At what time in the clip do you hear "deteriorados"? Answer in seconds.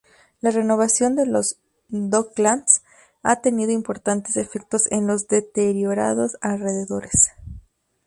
5.27-6.37